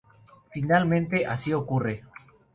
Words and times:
Finalmente, 0.51 1.25
así 1.27 1.53
ocurre. 1.53 2.03